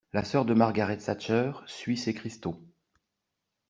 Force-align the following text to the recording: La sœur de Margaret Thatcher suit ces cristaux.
La 0.13 0.23
sœur 0.23 0.45
de 0.45 0.55
Margaret 0.55 0.97
Thatcher 0.97 1.51
suit 1.67 1.95
ces 1.95 2.15
cristaux. 2.15 2.59